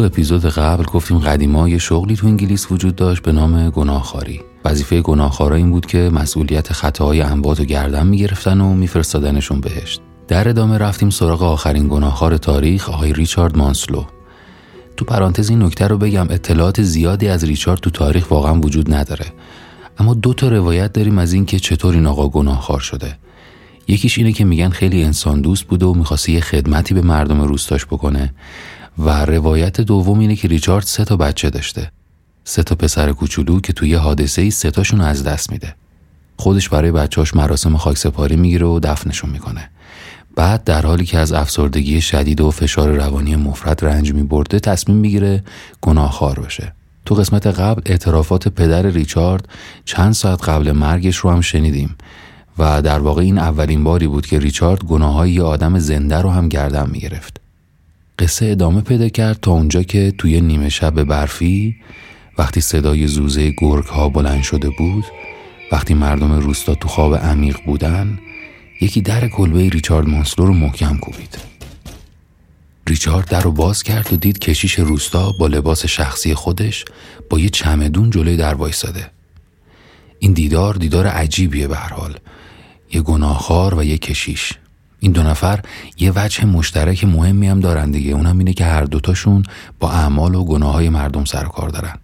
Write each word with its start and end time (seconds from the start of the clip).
تو 0.00 0.06
اپیزود 0.06 0.44
قبل 0.44 0.84
گفتیم 0.84 1.18
قدیما 1.18 1.68
یه 1.68 1.78
شغلی 1.78 2.16
تو 2.16 2.26
انگلیس 2.26 2.72
وجود 2.72 2.96
داشت 2.96 3.22
به 3.22 3.32
نام 3.32 3.70
گناهخواری. 3.70 4.40
وظیفه 4.64 5.00
گناهخوارا 5.00 5.56
این 5.56 5.70
بود 5.70 5.86
که 5.86 6.10
مسئولیت 6.12 6.72
خطاهای 6.72 7.20
اموات 7.20 7.60
و 7.60 7.64
گردن 7.64 8.06
می‌گرفتن 8.06 8.60
و 8.60 8.74
میفرستادنشون 8.74 9.60
بهشت 9.60 10.00
در 10.28 10.48
ادامه 10.48 10.78
رفتیم 10.78 11.10
سراغ 11.10 11.42
آخرین 11.42 11.88
گناهخوار 11.88 12.36
تاریخ 12.36 12.88
آقای 12.88 13.12
ریچارد 13.12 13.56
مانسلو. 13.56 14.04
تو 14.96 15.04
پرانتز 15.04 15.50
این 15.50 15.62
نکته 15.62 15.86
رو 15.86 15.98
بگم 15.98 16.26
اطلاعات 16.30 16.82
زیادی 16.82 17.28
از 17.28 17.44
ریچارد 17.44 17.80
تو 17.80 17.90
تاریخ 17.90 18.30
واقعا 18.30 18.60
وجود 18.60 18.94
نداره. 18.94 19.26
اما 19.98 20.14
دو 20.14 20.34
تا 20.34 20.48
روایت 20.48 20.92
داریم 20.92 21.18
از 21.18 21.32
اینکه 21.32 21.58
چطور 21.58 21.94
این 21.94 22.06
آقا 22.06 22.28
گناهخوار 22.28 22.80
شده. 22.80 23.18
یکیش 23.88 24.18
اینه 24.18 24.32
که 24.32 24.44
میگن 24.44 24.70
خیلی 24.70 25.04
انسان 25.04 25.40
دوست 25.40 25.64
بوده 25.64 25.86
و 25.86 25.94
می‌خواسته 25.94 26.32
یه 26.32 26.40
خدمتی 26.40 26.94
به 26.94 27.02
مردم 27.02 27.40
روستاش 27.40 27.86
بکنه. 27.86 28.34
و 28.98 29.24
روایت 29.24 29.80
دوم 29.80 30.18
اینه 30.18 30.36
که 30.36 30.48
ریچارد 30.48 30.84
سه 30.84 31.04
تا 31.04 31.16
بچه 31.16 31.50
داشته. 31.50 31.92
سه 32.44 32.62
تا 32.62 32.74
پسر 32.74 33.12
کوچولو 33.12 33.60
که 33.60 33.72
توی 33.72 33.94
حادثه 33.94 34.42
ای 34.42 34.50
سه 34.50 34.70
تاشون 34.70 35.00
از 35.00 35.24
دست 35.24 35.52
میده. 35.52 35.74
خودش 36.36 36.68
برای 36.68 36.92
بچهاش 36.92 37.34
مراسم 37.34 37.76
خاکسپاری 37.76 38.36
می‌گیره 38.36 38.66
و 38.66 38.80
دفنشون 38.82 39.30
می‌کنه. 39.30 39.70
بعد 40.36 40.64
در 40.64 40.86
حالی 40.86 41.04
که 41.04 41.18
از 41.18 41.32
افسردگی 41.32 42.00
شدید 42.00 42.40
و 42.40 42.50
فشار 42.50 42.88
روانی 42.88 43.36
مفرد 43.36 43.84
رنج 43.84 44.12
میبرده 44.12 44.60
تصمیم 44.60 44.96
می‌گیره 44.96 45.44
گناهخوار 45.80 46.40
بشه. 46.40 46.72
تو 47.04 47.14
قسمت 47.14 47.46
قبل 47.46 47.82
اعترافات 47.86 48.48
پدر 48.48 48.82
ریچارد 48.82 49.48
چند 49.84 50.12
ساعت 50.12 50.48
قبل 50.48 50.72
مرگش 50.72 51.16
رو 51.16 51.30
هم 51.30 51.40
شنیدیم 51.40 51.96
و 52.58 52.82
در 52.82 52.98
واقع 52.98 53.22
این 53.22 53.38
اولین 53.38 53.84
باری 53.84 54.06
بود 54.06 54.26
که 54.26 54.38
ریچارد 54.38 54.84
گناههای 54.84 55.32
یه 55.32 55.42
آدم 55.42 55.78
زنده 55.78 56.16
رو 56.16 56.30
هم 56.30 56.48
گردن 56.48 56.90
می‌گرفت. 56.90 57.39
قصه 58.20 58.46
ادامه 58.46 58.80
پیدا 58.80 59.08
کرد 59.08 59.40
تا 59.40 59.52
اونجا 59.52 59.82
که 59.82 60.12
توی 60.18 60.40
نیمه 60.40 60.68
شب 60.68 61.02
برفی 61.02 61.76
وقتی 62.38 62.60
صدای 62.60 63.06
زوزه 63.06 63.50
گرگ 63.58 63.84
ها 63.84 64.08
بلند 64.08 64.42
شده 64.42 64.70
بود 64.70 65.04
وقتی 65.72 65.94
مردم 65.94 66.32
روستا 66.32 66.74
تو 66.74 66.88
خواب 66.88 67.14
عمیق 67.14 67.56
بودن 67.66 68.18
یکی 68.80 69.00
در 69.00 69.28
کلبه 69.28 69.68
ریچارد 69.68 70.08
مانسلو 70.08 70.46
رو 70.46 70.54
محکم 70.54 70.96
کوبید. 70.96 71.38
ریچارد 72.86 73.28
در 73.28 73.40
رو 73.40 73.52
باز 73.52 73.82
کرد 73.82 74.12
و 74.12 74.16
دید 74.16 74.38
کشیش 74.38 74.78
روستا 74.78 75.32
با 75.32 75.46
لباس 75.46 75.86
شخصی 75.86 76.34
خودش 76.34 76.84
با 77.30 77.38
یه 77.38 77.48
چمدون 77.48 78.10
جلوی 78.10 78.36
در 78.36 78.54
وایساده 78.54 79.10
این 80.18 80.32
دیدار 80.32 80.74
دیدار 80.74 81.06
عجیبیه 81.06 81.68
به 81.68 81.76
هر 81.76 81.92
حال. 81.92 82.18
یه 82.92 83.02
گناهخوار 83.02 83.74
و 83.74 83.84
یه 83.84 83.98
کشیش. 83.98 84.52
این 85.00 85.12
دو 85.12 85.22
نفر 85.22 85.60
یه 85.98 86.12
وجه 86.16 86.44
مشترک 86.44 87.04
مهمی 87.04 87.48
هم 87.48 87.60
دارن 87.60 87.90
دیگه. 87.90 88.12
اونم 88.12 88.38
اینه 88.38 88.52
که 88.52 88.64
هر 88.64 88.84
دوتاشون 88.84 89.42
با 89.80 89.90
اعمال 89.90 90.34
و 90.34 90.44
گناه 90.44 90.72
های 90.72 90.88
مردم 90.88 91.24
سر 91.24 91.44
کار 91.44 91.68
دارن. 91.68 91.94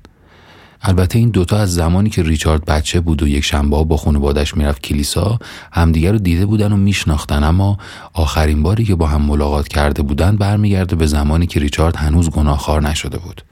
البته 0.83 1.19
این 1.19 1.31
دوتا 1.31 1.59
از 1.59 1.75
زمانی 1.75 2.11
که 2.11 2.23
ریچارد 2.23 2.65
بچه 2.65 3.01
بود 3.01 3.23
و 3.23 3.29
یک 3.29 3.45
شنبه 3.45 3.85
با 3.85 3.97
خانوادش 3.97 4.57
می‌رفت 4.57 4.83
کلیسا 4.83 5.39
همدیگر 5.73 6.13
رو 6.13 6.19
دیده 6.19 6.47
بودن 6.47 6.73
و 6.73 6.77
میشناختن. 6.77 7.45
اما 7.45 7.79
آخرین 8.13 8.63
باری 8.63 8.85
که 8.85 8.95
با 8.95 9.07
هم 9.07 9.23
ملاقات 9.23 9.69
کرده 9.69 10.03
بودن 10.03 10.37
برمیگرده 10.37 10.97
به 10.97 11.07
زمانی 11.07 11.47
که 11.47 11.61
ریچارد 11.61 11.97
هنوز 11.97 12.31
گناهخوار 12.31 12.83
نشده 12.83 13.19
بود. 13.19 13.43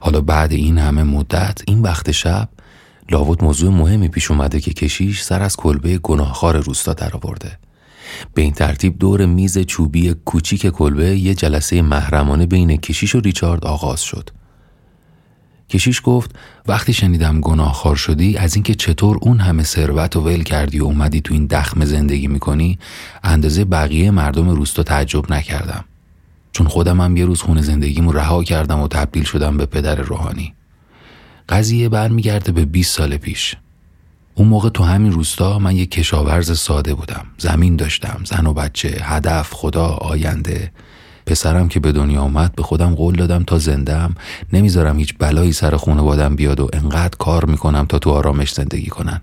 حالا 0.00 0.20
بعد 0.20 0.52
این 0.52 0.78
همه 0.78 1.02
مدت 1.02 1.62
این 1.66 1.82
وقت 1.82 2.10
شب 2.10 2.48
لاوت 3.10 3.42
موضوع 3.42 3.72
مهمی 3.72 4.08
پیش 4.08 4.30
اومده 4.30 4.60
که 4.60 4.72
کشیش 4.72 5.22
سر 5.22 5.42
از 5.42 5.56
کلبه 5.56 5.98
گناهخوار 5.98 6.56
روستا 6.56 6.92
درآورده 6.92 7.58
به 8.34 8.42
این 8.42 8.52
ترتیب 8.52 8.98
دور 8.98 9.26
میز 9.26 9.58
چوبی 9.58 10.14
کوچیک 10.24 10.66
کلبه 10.66 11.16
یه 11.18 11.34
جلسه 11.34 11.82
محرمانه 11.82 12.46
بین 12.46 12.76
کشیش 12.76 13.14
و 13.14 13.20
ریچارد 13.20 13.64
آغاز 13.64 14.02
شد. 14.02 14.30
کشیش 15.70 16.00
گفت 16.04 16.30
وقتی 16.66 16.92
شنیدم 16.92 17.40
گناهخوار 17.40 17.96
شدی 17.96 18.36
از 18.36 18.54
اینکه 18.54 18.74
چطور 18.74 19.18
اون 19.22 19.40
همه 19.40 19.62
ثروت 19.62 20.16
و 20.16 20.20
ول 20.20 20.42
کردی 20.42 20.80
و 20.80 20.84
اومدی 20.84 21.20
تو 21.20 21.34
این 21.34 21.46
دخم 21.46 21.84
زندگی 21.84 22.28
می‌کنی 22.28 22.78
اندازه 23.24 23.64
بقیه 23.64 24.10
مردم 24.10 24.50
روستا 24.50 24.82
تعجب 24.82 25.32
نکردم. 25.32 25.84
چون 26.52 26.66
خودم 26.66 27.00
هم 27.00 27.16
یه 27.16 27.24
روز 27.24 27.42
خونه 27.42 27.62
زندگیمو 27.62 28.12
رها 28.12 28.44
کردم 28.44 28.80
و 28.80 28.88
تبدیل 28.88 29.24
شدم 29.24 29.56
به 29.56 29.66
پدر 29.66 29.94
روحانی. 29.94 30.54
قضیه 31.48 31.88
برمیگرده 31.88 32.52
به 32.52 32.64
20 32.64 32.96
سال 32.96 33.16
پیش. 33.16 33.56
اون 34.34 34.48
موقع 34.48 34.68
تو 34.68 34.84
همین 34.84 35.12
روستا 35.12 35.58
من 35.58 35.76
یه 35.76 35.86
کشاورز 35.86 36.58
ساده 36.58 36.94
بودم. 36.94 37.26
زمین 37.38 37.76
داشتم 37.76 38.20
زن 38.24 38.46
و 38.46 38.52
بچه 38.52 38.88
هدف 39.02 39.52
خدا 39.52 39.86
آینده. 39.86 40.72
پسرم 41.26 41.68
که 41.68 41.80
به 41.80 41.92
دنیا 41.92 42.20
آمد 42.20 42.54
به 42.54 42.62
خودم 42.62 42.94
قول 42.94 43.16
دادم 43.16 43.42
تا 43.42 43.58
زندم 43.58 44.14
نمی‌ذارم 44.52 44.98
هیچ 44.98 45.14
بلایی 45.18 45.52
سر 45.52 45.76
خانوادم 45.76 46.36
بیاد 46.36 46.60
و 46.60 46.68
انقدر 46.72 47.16
کار 47.18 47.44
می‌کنم 47.44 47.86
تا 47.86 47.98
تو 47.98 48.10
آرامش 48.10 48.52
زندگی 48.52 48.86
کنن. 48.86 49.20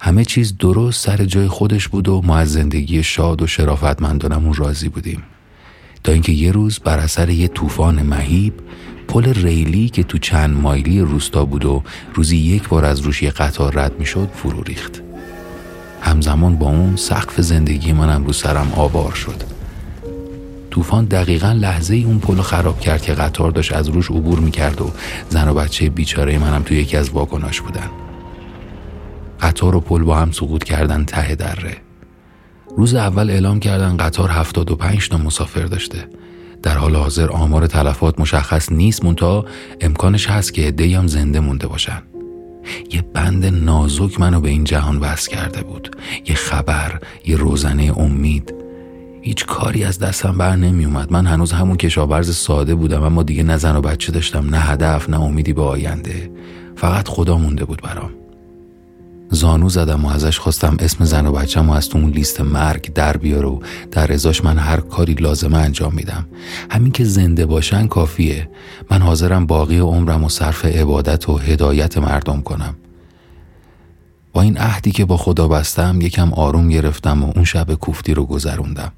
همه 0.00 0.24
چیز 0.24 0.56
درست 0.58 1.06
سر 1.06 1.24
جای 1.24 1.48
خودش 1.48 1.88
بود 1.88 2.08
و 2.08 2.22
ما 2.24 2.36
از 2.36 2.52
زندگی 2.52 3.02
شاد 3.02 3.42
و 3.42 3.46
شرافتمندانمون 3.46 4.54
راضی 4.54 4.88
بودیم. 4.88 5.22
تا 6.04 6.12
اینکه 6.12 6.32
یه 6.32 6.52
روز 6.52 6.78
بر 6.78 6.98
اثر 6.98 7.28
یه 7.28 7.48
طوفان 7.48 8.02
مهیب 8.02 8.54
پل 9.08 9.32
ریلی 9.32 9.88
که 9.88 10.02
تو 10.02 10.18
چند 10.18 10.56
مایلی 10.56 11.00
روستا 11.00 11.44
بود 11.44 11.64
و 11.64 11.82
روزی 12.14 12.36
یک 12.36 12.68
بار 12.68 12.84
از 12.84 13.00
روش 13.00 13.22
یه 13.22 13.30
قطار 13.30 13.72
رد 13.74 13.92
می‌شد 13.98 14.28
فرو 14.34 14.62
ریخت. 14.62 15.02
همزمان 16.00 16.56
با 16.56 16.66
اون 16.66 16.96
سقف 16.96 17.40
زندگی 17.40 17.92
منم 17.92 18.24
رو 18.24 18.32
سرم 18.32 18.72
آوار 18.76 19.12
شد. 19.12 19.42
طوفان 20.70 21.04
دقیقا 21.04 21.52
لحظه 21.52 21.94
ای 21.94 22.04
اون 22.04 22.18
پلو 22.18 22.42
خراب 22.42 22.80
کرد 22.80 23.02
که 23.02 23.12
قطار 23.12 23.50
داشت 23.50 23.72
از 23.72 23.88
روش 23.88 24.10
عبور 24.10 24.38
می‌کرد 24.38 24.80
و 24.80 24.90
زن 25.28 25.48
و 25.48 25.54
بچه 25.54 25.90
بیچاره 25.90 26.38
منم 26.38 26.62
توی 26.62 26.76
یکی 26.76 26.96
از 26.96 27.10
واگناش 27.10 27.60
بودن. 27.60 27.90
قطار 29.40 29.76
و 29.76 29.80
پل 29.80 30.02
با 30.02 30.16
هم 30.16 30.32
سقوط 30.32 30.64
کردن 30.64 31.04
ته 31.04 31.34
دره. 31.34 31.76
روز 32.76 32.94
اول 32.94 33.30
اعلام 33.30 33.60
کردن 33.60 33.96
قطار 33.96 34.30
75 34.30 35.08
تا 35.08 35.18
مسافر 35.18 35.64
داشته. 35.64 36.08
در 36.62 36.78
حال 36.78 36.96
حاضر 36.96 37.30
آمار 37.30 37.66
تلفات 37.66 38.20
مشخص 38.20 38.72
نیست 38.72 39.04
مونتا 39.04 39.44
امکانش 39.80 40.30
هست 40.30 40.54
که 40.54 40.62
عده‌ای 40.62 40.94
هم 40.94 41.06
زنده 41.06 41.40
مونده 41.40 41.66
باشن. 41.66 42.02
یه 42.92 43.02
بند 43.02 43.46
نازک 43.46 44.20
منو 44.20 44.40
به 44.40 44.48
این 44.48 44.64
جهان 44.64 44.98
وصل 44.98 45.30
کرده 45.30 45.62
بود. 45.62 45.96
یه 46.28 46.34
خبر 46.34 47.00
یه 47.26 47.36
روزنه 47.36 47.92
امید. 47.98 48.54
هیچ 49.22 49.46
کاری 49.46 49.84
از 49.84 49.98
دستم 49.98 50.38
بر 50.38 50.56
نمی 50.56 50.84
اومد 50.84 51.12
من 51.12 51.26
هنوز 51.26 51.52
همون 51.52 51.76
کشاورز 51.76 52.36
ساده 52.36 52.74
بودم 52.74 53.02
اما 53.02 53.22
دیگه 53.22 53.42
نه 53.42 53.56
زن 53.56 53.76
و 53.76 53.80
بچه 53.80 54.12
داشتم 54.12 54.50
نه 54.50 54.58
هدف 54.58 55.10
نه 55.10 55.20
امیدی 55.20 55.52
به 55.52 55.62
آینده. 55.62 56.30
فقط 56.76 57.08
خدا 57.08 57.36
مونده 57.36 57.64
بود 57.64 57.82
برام. 57.82 58.10
زانو 59.30 59.68
زدم 59.68 60.04
و 60.04 60.08
ازش 60.08 60.38
خواستم 60.38 60.76
اسم 60.80 61.04
زن 61.04 61.26
و 61.26 61.32
بچم 61.32 61.70
و 61.70 61.72
از 61.72 61.88
تو 61.88 61.98
اون 61.98 62.10
لیست 62.10 62.40
مرگ 62.40 62.92
در 62.92 63.16
بیار 63.16 63.46
و 63.46 63.62
در 63.90 64.12
ازاش 64.12 64.44
من 64.44 64.58
هر 64.58 64.80
کاری 64.80 65.14
لازمه 65.14 65.58
انجام 65.58 65.94
میدم. 65.94 66.26
همین 66.70 66.92
که 66.92 67.04
زنده 67.04 67.46
باشن 67.46 67.86
کافیه. 67.86 68.48
من 68.90 69.02
حاضرم 69.02 69.46
باقی 69.46 69.78
عمرم 69.78 70.24
و 70.24 70.28
صرف 70.28 70.64
عبادت 70.64 71.28
و 71.28 71.38
هدایت 71.38 71.98
مردم 71.98 72.40
کنم. 72.40 72.74
با 74.32 74.42
این 74.42 74.58
عهدی 74.58 74.92
که 74.92 75.04
با 75.04 75.16
خدا 75.16 75.48
بستم 75.48 76.00
یکم 76.00 76.32
آروم 76.32 76.68
گرفتم 76.68 77.24
و 77.24 77.32
اون 77.34 77.44
شب 77.44 77.74
کوفتی 77.74 78.14
رو 78.14 78.24
گذروندم. 78.24 78.92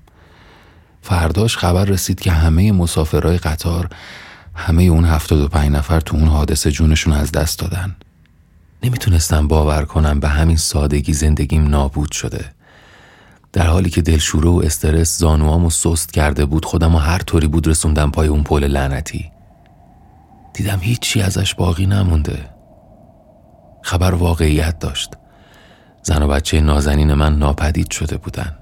فرداش 1.02 1.56
خبر 1.56 1.84
رسید 1.84 2.20
که 2.20 2.32
همه 2.32 2.72
مسافرهای 2.72 3.38
قطار 3.38 3.88
همه 4.54 4.82
اون 4.82 5.04
هفتاد 5.04 5.40
و 5.40 5.48
پنج 5.48 5.72
نفر 5.72 6.00
تو 6.00 6.16
اون 6.16 6.28
حادثه 6.28 6.70
جونشون 6.70 7.12
از 7.12 7.32
دست 7.32 7.58
دادن. 7.58 7.96
نمی‌تونستم 8.82 9.48
باور 9.48 9.84
کنم 9.84 10.20
به 10.20 10.28
همین 10.28 10.56
سادگی 10.56 11.12
زندگیم 11.12 11.68
نابود 11.68 12.12
شده. 12.12 12.52
در 13.52 13.66
حالی 13.66 13.90
که 13.90 14.02
دلشوره 14.02 14.48
و 14.48 14.62
استرس 14.64 15.18
زانوامو 15.18 15.70
سست 15.70 16.12
کرده 16.12 16.44
بود 16.44 16.64
خودم 16.64 16.94
و 16.94 16.98
هر 16.98 17.18
طوری 17.18 17.46
بود 17.46 17.66
رسوندم 17.66 18.10
پای 18.10 18.28
اون 18.28 18.42
پل 18.42 18.64
لعنتی. 18.64 19.30
دیدم 20.54 20.78
هیچی 20.80 21.22
ازش 21.22 21.54
باقی 21.54 21.86
نمونده. 21.86 22.50
خبر 23.82 24.14
واقعیت 24.14 24.78
داشت. 24.78 25.10
زن 26.02 26.22
و 26.22 26.28
بچه 26.28 26.60
نازنین 26.60 27.14
من 27.14 27.38
ناپدید 27.38 27.90
شده 27.90 28.16
بودن. 28.16 28.56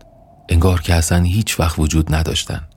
انگار 0.48 0.80
که 0.80 0.94
اصلا 0.94 1.22
هیچ 1.22 1.60
وقت 1.60 1.78
وجود 1.78 2.14
نداشتن. 2.14 2.68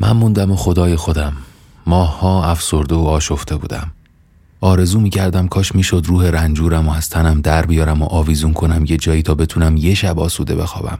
من 0.00 0.12
موندم 0.12 0.50
و 0.50 0.56
خدای 0.56 0.96
خودم. 0.96 1.36
ماها 1.86 2.44
افسرده 2.44 2.94
و 2.94 3.06
آشفته 3.06 3.56
بودم. 3.56 3.92
آرزو 4.60 5.00
می 5.00 5.10
کردم 5.10 5.48
کاش 5.48 5.74
می‌شد 5.74 6.02
روح 6.06 6.26
رنجورم 6.26 6.88
و 6.88 6.92
از 6.92 7.08
تنم 7.08 7.40
در 7.40 7.66
بیارم 7.66 8.02
و 8.02 8.04
آویزون 8.04 8.52
کنم 8.52 8.84
یه 8.84 8.96
جایی 8.96 9.22
تا 9.22 9.34
بتونم 9.34 9.76
یه 9.76 9.94
شب 9.94 10.18
آسوده 10.18 10.54
بخوابم. 10.54 10.98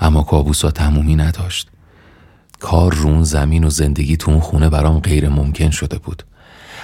اما 0.00 0.22
کابوسا 0.22 0.70
تمومی 0.70 1.16
نداشت. 1.16 1.68
کار 2.60 2.94
رون 2.94 3.22
زمین 3.22 3.64
و 3.64 3.70
زندگی 3.70 4.16
تو 4.16 4.30
اون 4.30 4.40
خونه 4.40 4.68
برام 4.68 4.98
غیر 4.98 5.28
ممکن 5.28 5.70
شده 5.70 5.98
بود. 5.98 6.22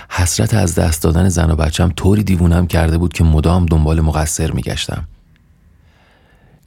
حسرت 0.09 0.55
از 0.55 0.75
دست 0.75 1.03
دادن 1.03 1.29
زن 1.29 1.51
و 1.51 1.57
بچم 1.57 1.93
طوری 1.97 2.23
دیوونم 2.23 2.67
کرده 2.67 2.99
بود 2.99 3.13
که 3.13 3.25
مدام 3.25 3.67
دنبال 3.67 4.01
مقصر 4.01 4.51
میگشتم. 4.51 5.09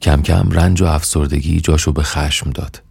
کم 0.02 0.22
کم 0.22 0.48
رنج 0.50 0.82
و 0.82 0.84
افسردگی 0.84 1.60
جاشو 1.60 1.92
به 1.92 2.02
خشم 2.02 2.50
داد. 2.50 2.82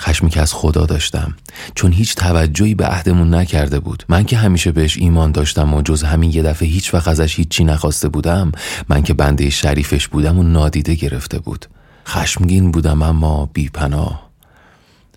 خشمی 0.00 0.30
که 0.30 0.40
از 0.40 0.54
خدا 0.54 0.86
داشتم. 0.86 1.34
چون 1.74 1.92
هیچ 1.92 2.14
توجهی 2.14 2.74
به 2.74 2.86
عهدمون 2.86 3.34
نکرده 3.34 3.80
بود. 3.80 4.04
من 4.08 4.24
که 4.24 4.36
همیشه 4.36 4.72
بهش 4.72 4.96
ایمان 4.96 5.32
داشتم 5.32 5.74
و 5.74 5.82
جز 5.82 6.02
همین 6.02 6.32
یه 6.32 6.42
دفعه 6.42 6.68
هیچ 6.68 6.94
وقت 6.94 7.08
ازش 7.08 7.36
هیچی 7.36 7.64
نخواسته 7.64 8.08
بودم 8.08 8.52
من 8.88 9.02
که 9.02 9.14
بنده 9.14 9.50
شریفش 9.50 10.08
بودم 10.08 10.38
و 10.38 10.42
نادیده 10.42 10.94
گرفته 10.94 11.38
بود. 11.38 11.66
خشمگین 12.06 12.70
بودم 12.70 13.02
اما 13.02 13.50
بیپناه. 13.52 14.26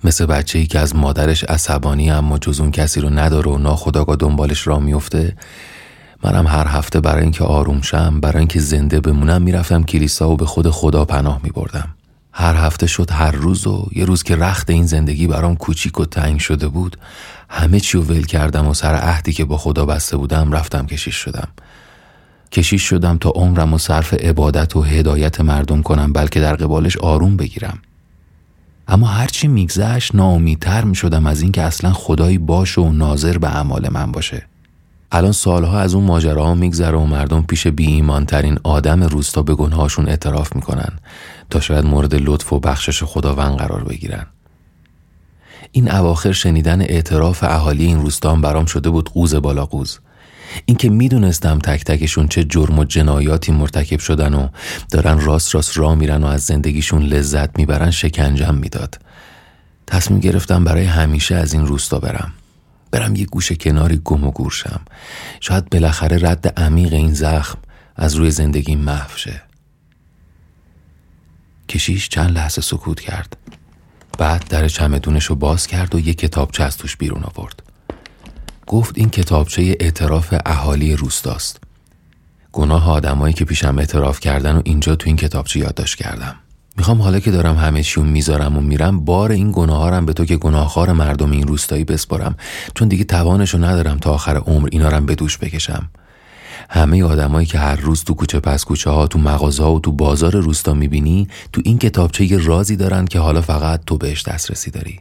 مثل 0.03 0.25
بچه 0.25 0.59
ای 0.59 0.65
که 0.65 0.79
از 0.79 0.95
مادرش 0.95 1.43
عصبانی 1.43 2.11
اما 2.11 2.37
جز 2.37 2.59
اون 2.59 2.71
کسی 2.71 3.01
رو 3.01 3.09
نداره 3.09 3.51
و 3.51 3.57
ناخداگاه 3.57 4.15
دنبالش 4.15 4.67
را 4.67 4.79
میفته 4.79 5.37
منم 6.23 6.47
هر 6.47 6.67
هفته 6.67 6.99
برای 6.99 7.23
اینکه 7.23 7.43
آروم 7.43 7.81
شم 7.81 8.19
برای 8.19 8.37
اینکه 8.37 8.59
زنده 8.59 8.99
بمونم 8.99 9.41
می‌رفتم 9.41 9.83
کلیسا 9.83 10.29
و 10.29 10.37
به 10.37 10.45
خود 10.45 10.69
خدا 10.69 11.05
پناه 11.05 11.39
میبردم. 11.43 11.89
هر 12.39 12.55
هفته 12.55 12.87
شد 12.87 13.11
هر 13.11 13.31
روز 13.31 13.67
و 13.67 13.87
یه 13.91 14.05
روز 14.05 14.23
که 14.23 14.35
رخت 14.35 14.69
این 14.69 14.85
زندگی 14.85 15.27
برام 15.27 15.55
کوچیک 15.55 15.99
و 15.99 16.05
تنگ 16.05 16.39
شده 16.39 16.67
بود 16.67 16.97
همه 17.49 17.79
چی 17.79 17.97
ول 17.97 18.25
کردم 18.25 18.67
و 18.67 18.73
سر 18.73 18.95
عهدی 18.95 19.33
که 19.33 19.45
با 19.45 19.57
خدا 19.57 19.85
بسته 19.85 20.17
بودم 20.17 20.51
رفتم 20.51 20.85
کشیش 20.85 21.15
شدم. 21.15 21.47
کشیش 22.51 22.81
شدم 22.81 23.17
تا 23.17 23.29
عمرم 23.29 23.73
و 23.73 23.77
صرف 23.77 24.13
عبادت 24.13 24.75
و 24.75 24.81
هدایت 24.81 25.41
مردم 25.41 25.81
کنم 25.81 26.13
بلکه 26.13 26.39
در 26.39 26.55
قبالش 26.55 26.97
آروم 26.97 27.37
بگیرم. 27.37 27.79
اما 28.87 29.07
هرچی 29.07 29.47
میگذشت 29.47 30.15
ناامیدتر 30.15 30.83
می 30.83 30.95
شدم 30.95 31.25
از 31.25 31.41
اینکه 31.41 31.61
اصلا 31.61 31.93
خدایی 31.93 32.37
باشه 32.37 32.81
و 32.81 32.91
ناظر 32.91 33.37
به 33.37 33.47
اعمال 33.55 33.89
من 33.91 34.11
باشه. 34.11 34.45
الان 35.11 35.31
سالها 35.31 35.79
از 35.79 35.93
اون 35.93 36.03
ماجراها 36.03 36.55
میگذره 36.55 36.97
و 36.97 37.05
مردم 37.05 37.41
پیش 37.41 37.67
بی 37.67 37.87
ایمان 37.87 38.25
ترین 38.25 38.59
آدم 38.63 39.03
روستا 39.03 39.41
به 39.41 39.55
گناهاشون 39.55 40.09
اعتراف 40.09 40.55
می‌کنن 40.55 40.99
تا 41.49 41.59
شاید 41.59 41.85
مورد 41.85 42.15
لطف 42.15 42.53
و 42.53 42.59
بخشش 42.59 43.03
خداوند 43.03 43.57
قرار 43.57 43.83
بگیرن. 43.83 44.25
این 45.71 45.91
اواخر 45.91 46.31
شنیدن 46.31 46.81
اعتراف 46.81 47.43
اهالی 47.43 47.85
این 47.85 48.01
روستان 48.01 48.41
برام 48.41 48.65
شده 48.65 48.89
بود 48.89 49.09
قوز 49.09 49.35
بالا 49.35 49.65
قوز 49.65 49.99
اینکه 50.65 50.89
می‌دونستم 50.89 51.59
تک 51.59 51.83
تکشون 51.83 52.27
چه 52.27 52.43
جرم 52.43 52.79
و 52.79 52.83
جنایاتی 52.83 53.51
مرتکب 53.51 53.99
شدن 53.99 54.33
و 54.33 54.47
دارن 54.91 55.19
راست 55.19 55.55
راست 55.55 55.77
راه 55.77 55.95
میرن 55.95 56.23
و 56.23 56.27
از 56.27 56.41
زندگیشون 56.41 57.03
لذت 57.03 57.57
می‌برن 57.57 57.91
شکنجم 57.91 58.55
می‌داد. 58.55 58.99
تصمیم 59.87 60.19
گرفتم 60.19 60.63
برای 60.63 60.85
همیشه 60.85 61.35
از 61.35 61.53
این 61.53 61.67
روستا 61.67 61.99
برم. 61.99 62.33
برم 62.91 63.15
یه 63.15 63.25
گوشه 63.25 63.55
کناری 63.55 64.01
گم 64.05 64.23
و 64.23 64.31
گورشم 64.31 64.81
شاید 65.39 65.69
بالاخره 65.69 66.29
رد 66.29 66.59
عمیق 66.59 66.93
این 66.93 67.13
زخم 67.13 67.57
از 67.95 68.15
روی 68.15 68.31
زندگی 68.31 68.75
محو 68.75 69.17
شه. 69.17 69.41
کشیش 71.69 72.09
چند 72.09 72.31
لحظه 72.31 72.61
سکوت 72.61 72.99
کرد. 72.99 73.37
بعد 74.17 74.47
در 74.47 74.67
چمدونش 74.67 75.25
رو 75.25 75.35
باز 75.35 75.67
کرد 75.67 75.95
و 75.95 75.99
یه 75.99 76.13
کتابچه 76.13 76.63
از 76.63 76.77
توش 76.77 76.97
بیرون 76.97 77.23
آورد. 77.23 77.63
گفت 78.67 78.97
این 78.97 79.09
کتابچه 79.09 79.77
اعتراف 79.79 80.33
اهالی 80.45 80.95
روستاست. 80.95 81.59
گناه 82.51 82.91
آدمایی 82.91 83.33
که 83.33 83.45
پیشم 83.45 83.77
اعتراف 83.77 84.19
کردن 84.19 84.55
و 84.55 84.61
اینجا 84.65 84.95
تو 84.95 85.07
این 85.07 85.15
کتابچه 85.15 85.59
یادداشت 85.59 85.95
کردم. 85.95 86.35
می‌خوام 86.79 87.01
حالا 87.01 87.19
که 87.19 87.31
دارم 87.31 87.57
همه 87.57 87.83
چیو 87.83 88.03
می‌ذارم 88.03 88.57
و 88.57 88.61
میرم 88.61 89.05
بار 89.05 89.31
این 89.31 89.51
گناهارم 89.51 90.05
به 90.05 90.13
تو 90.13 90.25
که 90.25 90.37
گناهخوار 90.37 90.93
مردم 90.93 91.31
این 91.31 91.47
روستایی 91.47 91.83
بسپارم. 91.83 92.35
چون 92.75 92.87
دیگه 92.87 93.03
توانشو 93.03 93.57
ندارم 93.57 93.97
تا 93.97 94.11
آخر 94.11 94.37
عمر 94.37 94.69
اینا 94.71 94.99
به 94.99 95.15
دوش 95.15 95.37
بکشم. 95.37 95.89
همه 96.69 97.03
آدمایی 97.03 97.47
که 97.47 97.59
هر 97.59 97.75
روز 97.75 98.03
تو 98.03 98.13
کوچه 98.13 98.39
پس 98.39 98.65
کوچه 98.65 98.89
ها 98.89 99.07
تو 99.07 99.19
مغازه 99.19 99.63
ها 99.63 99.75
و 99.75 99.79
تو 99.79 99.91
بازار 99.91 100.35
روستا 100.35 100.73
می‌بینی 100.73 101.27
تو 101.53 101.61
این 101.65 101.77
کتابچه 101.77 102.31
یه 102.31 102.37
رازی 102.37 102.75
دارن 102.75 103.05
که 103.05 103.19
حالا 103.19 103.41
فقط 103.41 103.81
تو 103.85 103.97
بهش 103.97 104.23
دسترسی 104.23 104.71
داری. 104.71 104.99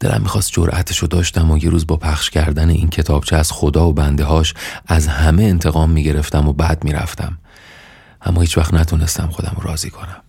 دلم 0.00 0.22
می‌خواست 0.22 0.52
جرأتشو 0.52 1.06
داشتم 1.06 1.50
و 1.50 1.58
یه 1.58 1.70
روز 1.70 1.86
با 1.86 1.96
پخش 1.96 2.30
کردن 2.30 2.68
این 2.68 2.88
کتابچه 2.88 3.36
از 3.36 3.52
خدا 3.52 3.88
و 3.88 3.92
بنده 3.92 4.24
هاش 4.24 4.54
از 4.86 5.06
همه 5.06 5.42
انتقام 5.42 5.90
می‌گرفتم 5.90 6.48
و 6.48 6.52
بعد 6.52 6.84
می‌رفتم. 6.84 7.38
اما 8.28 8.40
هیچ 8.40 8.58
وقت 8.58 8.74
نتونستم 8.74 9.26
خودم 9.26 9.56
راضی 9.62 9.90
کنم. 9.90 10.22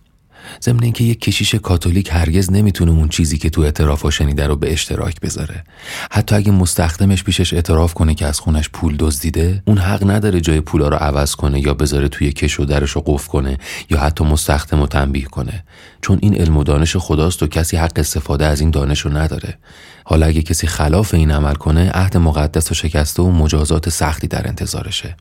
ضمن 0.62 0.82
اینکه 0.82 1.04
یک 1.04 1.20
کشیش 1.20 1.54
کاتولیک 1.54 2.08
هرگز 2.12 2.52
نمی‌تونه 2.52 2.90
اون 2.90 3.08
چیزی 3.08 3.38
که 3.38 3.50
تو 3.50 3.60
اعتراف 3.60 4.10
شنیده 4.10 4.46
رو 4.46 4.56
به 4.56 4.72
اشتراک 4.72 5.20
بذاره. 5.20 5.64
حتی 6.10 6.34
اگه 6.34 6.52
مستخدمش 6.52 7.24
پیشش 7.24 7.54
اعتراف 7.54 7.94
کنه 7.94 8.14
که 8.14 8.26
از 8.26 8.40
خونش 8.40 8.68
پول 8.68 8.96
دزدیده 8.98 9.62
اون 9.66 9.78
حق 9.78 10.10
نداره 10.10 10.40
جای 10.40 10.60
پولا 10.60 10.88
رو 10.88 10.96
عوض 10.96 11.34
کنه 11.34 11.60
یا 11.60 11.74
بذاره 11.74 12.08
توی 12.08 12.32
کش 12.32 12.60
و 12.60 12.64
درش 12.64 12.90
رو 12.90 13.02
قفل 13.06 13.28
کنه 13.28 13.58
یا 13.90 14.00
حتی 14.00 14.24
مستخدم 14.24 14.80
رو 14.80 14.86
تنبیه 14.86 15.24
کنه. 15.24 15.64
چون 16.02 16.18
این 16.22 16.34
علم 16.34 16.56
و 16.56 16.64
دانش 16.64 16.96
خداست 16.96 17.42
و 17.42 17.46
کسی 17.46 17.76
حق 17.76 17.92
استفاده 17.96 18.46
از 18.46 18.60
این 18.60 18.70
دانش 18.70 19.00
رو 19.00 19.16
نداره. 19.16 19.58
حالا 20.04 20.26
اگه 20.26 20.42
کسی 20.42 20.66
خلاف 20.66 21.14
این 21.14 21.30
عمل 21.30 21.54
کنه 21.54 21.90
عهد 21.90 22.16
مقدس 22.16 22.70
و 22.70 22.74
شکسته 22.74 23.22
و 23.22 23.30
مجازات 23.30 23.88
سختی 23.88 24.26
در 24.26 24.48
انتظارشه. 24.48 25.16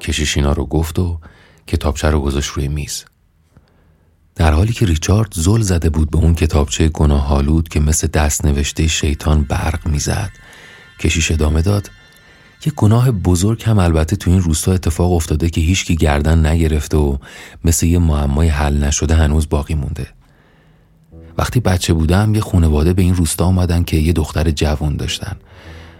کشیش 0.00 0.36
اینا 0.36 0.52
رو 0.52 0.66
گفت 0.66 0.98
و 0.98 1.18
کتابچه 1.66 2.10
رو 2.10 2.20
گذاشت 2.20 2.50
روی 2.50 2.68
میز. 2.68 3.04
در 4.34 4.52
حالی 4.52 4.72
که 4.72 4.86
ریچارد 4.86 5.32
زل 5.34 5.60
زده 5.60 5.90
بود 5.90 6.10
به 6.10 6.18
اون 6.18 6.34
کتابچه 6.34 6.88
گناهالود 6.88 7.68
که 7.68 7.80
مثل 7.80 8.06
دست 8.06 8.44
نوشته 8.44 8.86
شیطان 8.86 9.42
برق 9.42 9.88
می‌زد 9.88 10.30
کشیش 11.00 11.30
ادامه 11.32 11.62
داد 11.62 11.90
یه 12.66 12.72
گناه 12.76 13.10
بزرگ 13.10 13.62
هم 13.64 13.78
البته 13.78 14.16
تو 14.16 14.30
این 14.30 14.40
روستا 14.40 14.72
اتفاق 14.72 15.12
افتاده 15.12 15.50
که 15.50 15.60
هیچکی 15.60 15.96
گردن 15.96 16.46
نگرفته 16.46 16.96
و 16.96 17.16
مثل 17.64 17.86
یه 17.86 17.98
معمای 17.98 18.48
حل 18.48 18.84
نشده 18.84 19.14
هنوز 19.14 19.48
باقی 19.48 19.74
مونده. 19.74 20.06
وقتی 21.38 21.60
بچه 21.60 21.92
بودم 21.92 22.34
یه 22.34 22.40
خونواده 22.40 22.92
به 22.92 23.02
این 23.02 23.14
روستا 23.14 23.44
آمدن 23.44 23.82
که 23.82 23.96
یه 23.96 24.12
دختر 24.12 24.50
جوان 24.50 24.96
داشتن. 24.96 25.36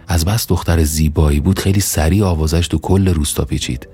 از 0.07 0.25
بس 0.25 0.47
دختر 0.47 0.83
زیبایی 0.83 1.39
بود 1.39 1.59
خیلی 1.59 1.79
سریع 1.79 2.25
آوازش 2.25 2.67
تو 2.67 2.77
کل 2.77 3.07
روستا 3.07 3.45
پیچید. 3.45 3.87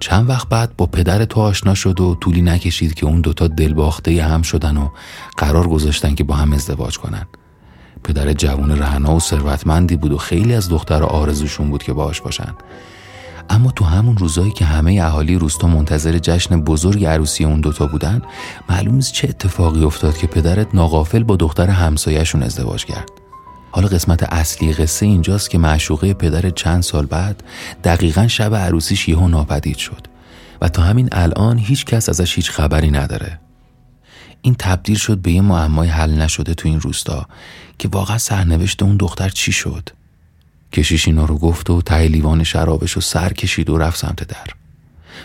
چند 0.00 0.28
وقت 0.28 0.48
بعد 0.48 0.76
با 0.76 0.86
پدر 0.86 1.24
تو 1.24 1.40
آشنا 1.40 1.74
شد 1.74 2.00
و 2.00 2.14
طولی 2.14 2.42
نکشید 2.42 2.94
که 2.94 3.06
اون 3.06 3.20
دوتا 3.20 3.46
دلباخته 3.46 4.24
هم 4.24 4.42
شدن 4.42 4.76
و 4.76 4.88
قرار 5.36 5.68
گذاشتن 5.68 6.14
که 6.14 6.24
با 6.24 6.34
هم 6.34 6.52
ازدواج 6.52 6.98
کنن. 6.98 7.26
پدر 8.04 8.32
جوان 8.32 8.78
رهنا 8.78 9.16
و 9.16 9.20
ثروتمندی 9.20 9.96
بود 9.96 10.12
و 10.12 10.18
خیلی 10.18 10.54
از 10.54 10.68
دختر 10.68 11.02
آرزوشون 11.02 11.70
بود 11.70 11.82
که 11.82 11.92
باهاش 11.92 12.20
باشن. 12.20 12.54
اما 13.50 13.70
تو 13.70 13.84
همون 13.84 14.16
روزایی 14.16 14.52
که 14.52 14.64
همه 14.64 15.00
اهالی 15.02 15.38
روستا 15.38 15.68
منتظر 15.68 16.18
جشن 16.18 16.60
بزرگ 16.60 17.04
عروسی 17.04 17.44
اون 17.44 17.60
دوتا 17.60 17.86
بودن 17.86 18.22
معلوم 18.70 19.00
چه 19.00 19.28
اتفاقی 19.28 19.84
افتاد 19.84 20.16
که 20.16 20.26
پدرت 20.26 20.74
ناقافل 20.74 21.22
با 21.22 21.36
دختر 21.36 21.66
همسایهشون 21.66 22.42
ازدواج 22.42 22.84
کرد. 22.84 23.17
حالا 23.70 23.88
قسمت 23.88 24.22
اصلی 24.22 24.72
قصه 24.72 25.06
اینجاست 25.06 25.50
که 25.50 25.58
معشوقه 25.58 26.14
پدر 26.14 26.50
چند 26.50 26.82
سال 26.82 27.06
بعد 27.06 27.42
دقیقا 27.84 28.28
شب 28.28 28.54
عروسیش 28.54 29.08
یهو 29.08 29.28
ناپدید 29.28 29.76
شد 29.76 30.06
و 30.60 30.68
تا 30.68 30.82
همین 30.82 31.08
الان 31.12 31.58
هیچ 31.58 31.84
کس 31.84 32.08
ازش 32.08 32.36
هیچ 32.36 32.50
خبری 32.50 32.90
نداره. 32.90 33.38
این 34.42 34.54
تبدیل 34.58 34.96
شد 34.96 35.18
به 35.18 35.32
یه 35.32 35.40
معمای 35.40 35.88
حل 35.88 36.10
نشده 36.10 36.54
تو 36.54 36.68
این 36.68 36.80
روستا 36.80 37.26
که 37.78 37.88
واقعا 37.88 38.18
سرنوشت 38.18 38.82
اون 38.82 38.96
دختر 38.96 39.28
چی 39.28 39.52
شد؟ 39.52 39.88
کشیش 40.72 41.08
اینا 41.08 41.24
رو 41.24 41.38
گفت 41.38 41.70
و 41.70 41.82
ته 41.82 42.08
لیوان 42.08 42.44
شرابش 42.44 42.92
رو 42.92 43.00
سر 43.00 43.32
کشید 43.32 43.70
و 43.70 43.78
رفت 43.78 43.98
سمت 43.98 44.28
در. 44.28 44.46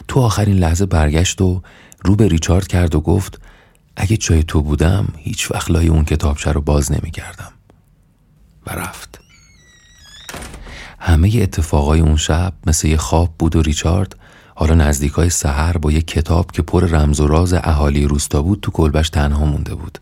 تو 0.07 0.19
آخرین 0.19 0.57
لحظه 0.57 0.85
برگشت 0.85 1.41
و 1.41 1.61
رو 2.03 2.15
به 2.15 2.27
ریچارد 2.27 2.67
کرد 2.67 2.95
و 2.95 3.01
گفت 3.01 3.41
اگه 3.95 4.17
جای 4.17 4.43
تو 4.43 4.61
بودم 4.61 5.07
هیچ 5.17 5.51
وقت 5.51 5.71
لای 5.71 5.87
اون 5.87 6.05
کتابچه 6.05 6.51
رو 6.51 6.61
باز 6.61 6.91
نمی 6.91 7.11
کردم. 7.11 7.51
و 8.67 8.71
رفت. 8.71 9.19
همه 10.99 11.39
اتفاقای 11.41 11.99
اون 11.99 12.17
شب 12.17 12.53
مثل 12.67 12.87
یه 12.87 12.97
خواب 12.97 13.33
بود 13.39 13.55
و 13.55 13.61
ریچارد 13.61 14.15
حالا 14.55 14.75
نزدیکای 14.75 15.29
سحر 15.29 15.77
با 15.77 15.91
یه 15.91 16.01
کتاب 16.01 16.51
که 16.51 16.61
پر 16.61 16.85
رمز 16.85 17.19
و 17.19 17.27
راز 17.27 17.53
اهالی 17.53 18.05
روستا 18.05 18.41
بود 18.41 18.59
تو 18.61 18.71
کلبش 18.71 19.09
تنها 19.09 19.45
مونده 19.45 19.75
بود. 19.75 19.99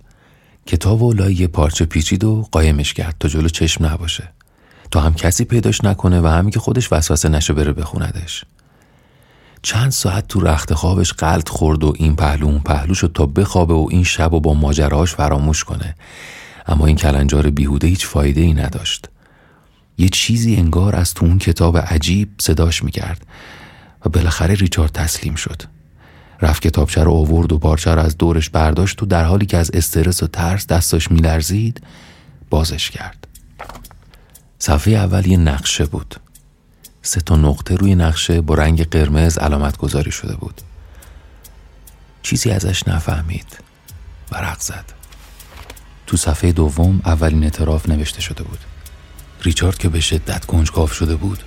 کتاب 0.66 1.02
و 1.02 1.14
لای 1.14 1.34
یه 1.34 1.48
پارچه 1.48 1.86
پیچید 1.86 2.24
و 2.24 2.48
قایمش 2.52 2.94
کرد 2.94 3.16
تا 3.20 3.28
جلو 3.28 3.48
چشم 3.48 3.86
نباشه. 3.86 4.30
تا 4.92 5.02
هم 5.02 5.14
کسی 5.14 5.46
پیداش 5.46 5.84
نکنه 5.84 6.22
و 6.22 6.28
همین 6.28 6.52
که 6.52 6.60
خودش 6.60 6.94
وسوسه 6.94 7.30
نشه 7.30 7.54
بره 7.54 7.74
بخوندش. 7.74 8.46
چند 9.62 9.92
ساعت 9.92 10.28
تو 10.28 10.40
رخت 10.40 10.74
خوابش 10.74 11.14
قلط 11.14 11.50
خورد 11.50 11.84
و 11.84 11.94
این 11.98 12.16
پهلو 12.16 12.46
اون 12.46 12.60
پهلو 12.60 12.94
شد 12.94 13.12
تا 13.14 13.26
بخوابه 13.26 13.74
و 13.74 13.88
این 13.92 14.04
شب 14.04 14.34
و 14.34 14.40
با 14.40 14.54
ماجراش 14.54 15.16
فراموش 15.16 15.64
کنه. 15.64 15.96
اما 16.72 16.86
این 16.86 16.96
کلنجار 16.96 17.50
بیهوده 17.50 17.88
هیچ 17.88 18.06
فایده 18.06 18.42
ای 18.42 18.54
نداشت. 18.54 19.10
یه 19.98 20.10
چیزی 20.10 20.56
انگار 20.56 20.96
از 20.96 21.14
تو 21.14 21.26
اون 21.26 21.38
کتاب 21.38 21.78
عجیب 21.78 22.30
صداش 22.42 22.84
می‌کرد 22.84 23.26
و 24.06 24.10
بالاخره 24.10 24.54
ریچارد 24.54 24.92
تسلیم 24.92 25.36
شد. 25.36 25.62
رفت 26.42 26.62
کتابچه 26.62 27.04
رو 27.04 27.12
آورد 27.12 27.54
و 27.54 27.58
پارچه 27.58 27.92
رو 27.92 28.02
از 28.02 28.18
دورش 28.18 28.50
برداشت 28.50 29.04
و 29.04 29.06
در 29.06 29.24
حالی 29.24 29.46
که 29.46 29.58
از 29.58 29.72
استرس 29.74 30.24
و 30.24 30.28
ترس 30.28 30.68
دستاش 30.68 31.12
میلرزید 31.12 31.82
بازش 32.50 32.90
کرد. 32.90 33.28
صفحه 34.60 34.94
اول 34.94 35.28
یه 35.28 35.38
نقشه 35.38 35.86
بود. 35.86 36.16
سه 37.02 37.22
تا 37.22 37.36
نقطه 37.36 37.76
روی 37.76 37.96
نقشه 37.96 38.42
با 38.42 38.56
رنگ 38.56 38.90
قرمز 38.90 39.38
علامت 39.38 39.78
گذاری 39.78 40.12
شده 40.12 40.36
بود. 40.36 40.62
چیزی 42.24 42.52
ازش 42.52 42.88
نفهمید 42.88 43.58
و 44.32 44.38
رق 44.38 44.60
زد. 44.60 45.01
تو 46.12 46.18
صفحه 46.18 46.52
دوم 46.52 47.02
اولین 47.06 47.44
اعتراف 47.44 47.90
نوشته 47.90 48.22
شده 48.22 48.44
بود. 48.44 48.60
ریچارد 49.42 49.78
که 49.78 49.90
به 49.90 50.00
شدت 50.00 50.46
کنجکاو 50.46 50.88
شده 50.88 51.16
بود 51.16 51.44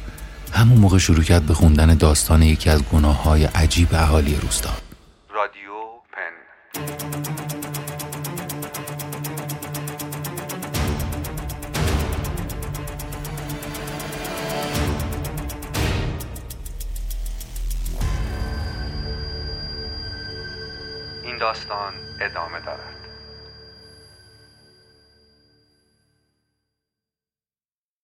همون 0.52 0.78
موقع 0.78 0.98
شروع 0.98 1.22
کرد 1.22 1.46
به 1.46 1.54
خوندن 1.54 1.94
داستان 1.94 2.42
یکی 2.42 2.70
از 2.70 2.82
گناه 2.82 3.22
های 3.22 3.44
عجیب 3.44 3.88
اهالی 3.92 4.36
روستا. 4.36 4.70
رادیو 5.34 5.72
پن. 6.12 6.32
این 21.24 21.38
داستان 21.38 21.92
ادامه 22.20 22.60
دارد. 22.66 22.93